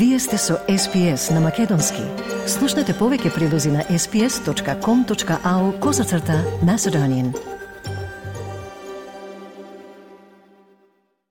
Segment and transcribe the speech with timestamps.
[0.00, 2.00] Вие сте со SPS на Македонски.
[2.48, 7.34] Слушнете повеќе прилози на sps.com.au козацрта Macedonian.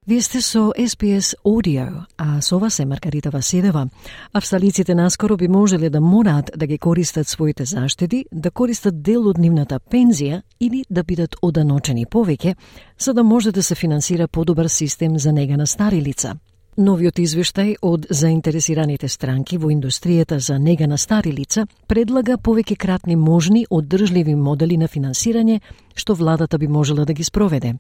[0.08, 3.90] Вие сте со SPS Audio, а со вас е Маргарита Василева.
[4.34, 9.38] Австралиците наскоро би можеле да мораат да ги користат своите заштеди, да користат дел од
[9.38, 12.56] нивната пензија или да бидат оданочени повеќе,
[13.00, 16.36] за да може да се финансира подобар систем за нега на стари лица–
[16.80, 23.18] Новиот извештај од заинтересираните странки во индустријата за нега на стари лица предлага повеќе кратни
[23.20, 25.60] можни одржливи модели на финансирање
[25.94, 27.74] што владата би можела да ги спроведе.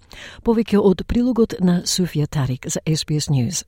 [0.43, 3.63] Повеќе од прилогот на Суфија Тарик за SBS News.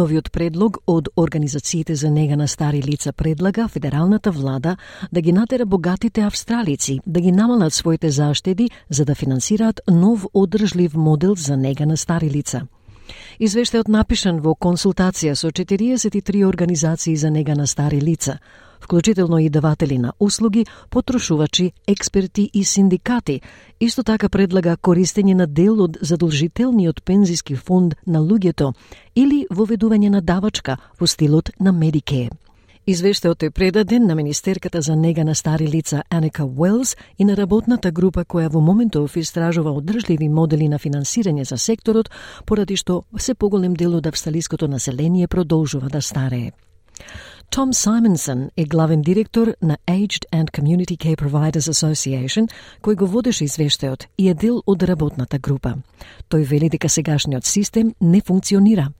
[0.00, 4.76] Новиот предлог од Организациите за нега на стари лица предлага федералната влада
[5.12, 10.94] да ги натера богатите австралици да ги намалат своите заштеди за да финансираат нов одржлив
[10.94, 12.62] модел за нега на стари лица.
[13.40, 18.38] Извештајот напишан во консултација со 43 организации за нега на стари лица,
[18.80, 23.40] вклучително и даватели на услуги, потрошувачи, експерти и синдикати.
[23.80, 28.72] Исто така предлага користење на дел од задолжителниот пензиски фонд на луѓето
[29.14, 32.30] или воведување на давачка во стилот на Medicare.
[32.90, 37.92] Извештајот е предаден на Министерката за нега на стари лица Аника Уелс и на работната
[37.92, 42.10] група која во моментов истражува одржливи модели на финансирање за секторот,
[42.46, 46.50] поради што се поголем дел од австралиското население продолжува да старее.
[47.50, 52.50] Tom Simonson е главен директор на Aged and Community Care Providers Association,
[52.82, 55.76] кој го водеше извештајот и е дел од работната група.
[56.28, 58.90] Тој вели дека сегашниот систем не функционира.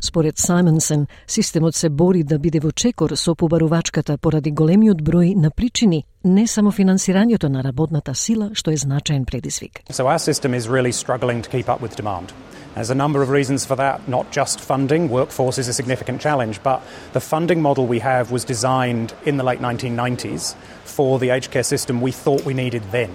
[0.00, 5.50] Според Саймонсен, системот се бори да биде во чекор со побарувачката поради големиот број на
[5.50, 9.82] причини, не само финансирањето на работната сила, што е значаен предизвик.
[9.90, 12.32] So our system is really struggling to keep up with demand.
[12.74, 15.10] There's a number of reasons for that, not just funding.
[15.10, 16.80] Workforce is a significant challenge, but
[17.12, 20.54] the funding model we have was designed in the late 1990s
[20.84, 23.10] for the aged care system we thought we needed then.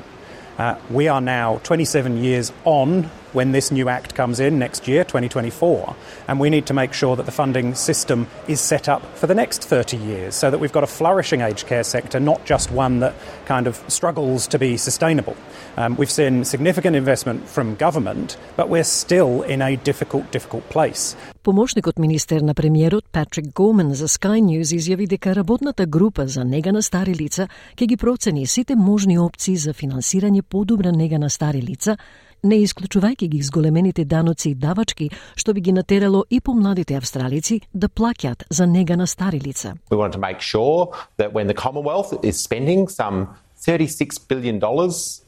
[0.57, 5.03] Uh, we are now 27 years on when this new Act comes in next year,
[5.03, 5.95] 2024.
[6.27, 9.35] And we need to make sure that the funding system is set up for the
[9.35, 12.99] next 30 years so that we've got a flourishing aged care sector, not just one
[12.99, 13.13] that
[13.45, 15.35] kind of struggles to be sustainable.
[15.77, 21.16] Um, we've seen significant investment from government, but we're still in a difficult, difficult place.
[21.43, 26.72] Помошникот министер на премиерот Патрик Горман за Sky News изјави дека работната група за нега
[26.72, 31.61] на стари лица ќе ги процени сите можни опции за финансирање подобра нега на стари
[31.61, 31.97] лица
[32.42, 37.88] не исклучувајќи ги зголемените даноци и давачки, што би ги натерало и помладите австралици да
[37.88, 39.75] плаќаат за нега на стари лица.
[39.91, 43.28] We want to make sure that when the Commonwealth is spending some
[43.60, 44.60] $36 billion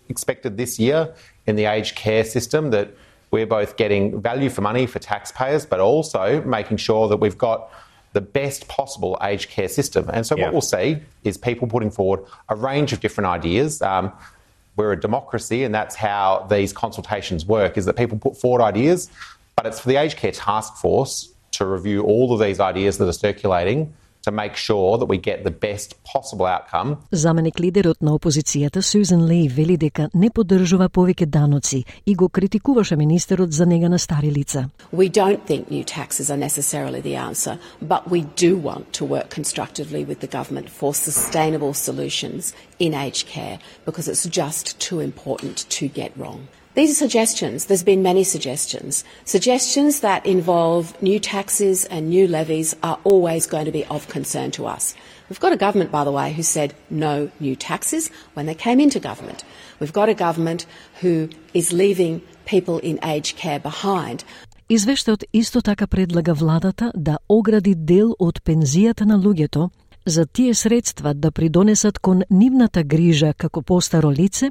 [0.08, 1.14] expected this year
[1.46, 2.88] in the aged care system that
[3.30, 7.70] we're both getting value for money for taxpayers, but also making sure that we've got
[8.12, 10.10] the best possible aged care system.
[10.12, 10.44] And so, yeah.
[10.44, 13.80] what we'll see is people putting forward a range of different ideas.
[13.82, 14.12] Um,
[14.75, 19.09] we're a democracy, and that's how these consultations work: is that people put forward ideas,
[19.55, 23.07] but it's for the aged care task force to review all of these ideas that
[23.07, 23.93] are circulating
[24.24, 26.96] to make sure that we get the best possible outcome.
[27.10, 32.96] Заменик лидерот на опозицијата Сюзан Ли вели дека не поддржува повеќе даноци и го критикуваше
[32.96, 34.68] министерот за нега на стари лица.
[34.92, 39.30] We don't think new taxes are necessarily the answer, but we do want to work
[39.30, 45.56] constructively with the government for sustainable solutions in aged care because it's just too important
[45.70, 46.40] to get wrong.
[46.74, 47.64] These are suggestions.
[47.66, 49.04] There's been many suggestions.
[49.24, 54.52] Suggestions that involve new taxes and new levies are always going to be of concern
[54.52, 54.94] to us.
[55.28, 58.78] We've got a government, by the way, who said no new taxes when they came
[58.78, 59.42] into government.
[59.80, 60.66] We've got a government
[61.00, 64.24] who is leaving people in aged care behind.
[64.70, 69.70] Извештајот исто така предлага владата да огради дел од пензијата на луѓето
[70.06, 74.50] за тие средства да придонесат кон нивната грижа како постаро лице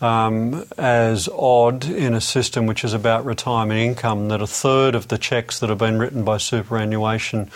[0.00, 5.08] um, as odd in a system which is about retirement income that a third of
[5.08, 7.50] the cheques that have been written by superannuation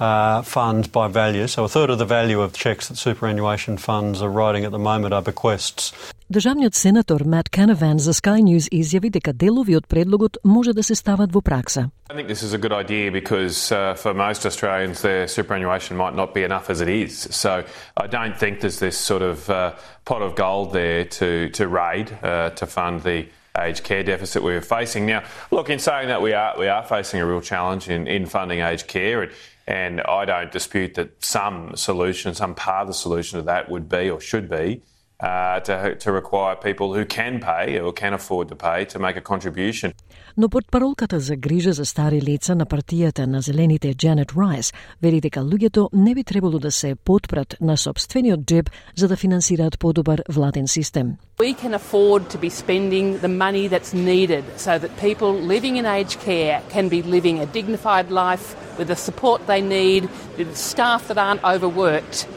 [0.00, 1.46] uh, funds by value.
[1.46, 4.78] So a third of the value of checks that superannuation funds are writing at the
[4.78, 5.92] moment are bequests.
[6.32, 10.94] Државниот сенатор Мат Canavan за Sky News изјави дека делови од предлогот може да се
[10.94, 11.90] стават во пракса.
[12.10, 16.14] I think this is a good idea because uh, for most Australians, their superannuation might
[16.14, 17.28] not be enough as it is.
[17.30, 17.64] So
[17.96, 19.72] I don't think there's this sort of uh,
[20.04, 23.28] pot of gold there to to raid uh, to fund the
[23.58, 25.04] aged care deficit we're facing.
[25.06, 28.24] Now, look, in saying that, we are we are facing a real challenge in, in
[28.26, 29.32] funding aged care, and,
[29.66, 33.88] and I don't dispute that some solution, some part of the solution to that would
[33.88, 34.82] be or should be.
[35.20, 39.16] Uh, to, to require people who can pay or can afford to pay to make
[39.16, 39.92] a contribution.
[40.36, 44.72] Но портпаролката за грижа за стари лица на партијата на зелените Джанет Райс
[45.02, 49.78] вери дека луѓето не би требало да се потпрат на собствениот джеб за да финансираат
[49.78, 51.16] подобар владен систем.
[51.38, 55.86] We can afford to be spending the money that's needed so that people living in
[55.86, 58.46] aged care can be living a dignified life
[58.77, 62.27] with the support they need, with staff that aren't overworked.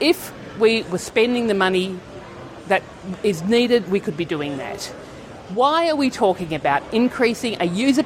[0.00, 1.98] If we were spending the money
[2.68, 2.82] that
[3.22, 4.84] is needed, we could be doing that.
[5.54, 8.04] Why are we talking about increasing a user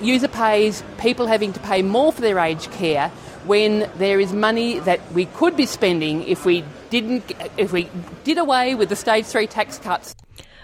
[0.00, 3.10] user pays people having to pay more for their aged care
[3.44, 7.90] when there is money that we could be spending if we didn't if we
[8.24, 10.14] did away with the stage 3 tax cuts?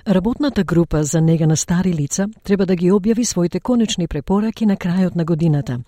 [0.08, 4.76] Работната група за нега на стари лица треба да ги објави своите конечни препораки на
[4.76, 5.80] крајот на годината.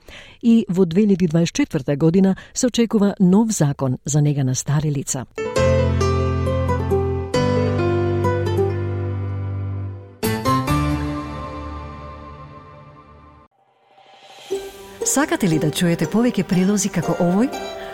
[0.43, 5.27] И во 2024 година се очекува нов закон за нега на стари лица.
[15.05, 17.78] Сакате ли да чуете повеќе прилози како овој?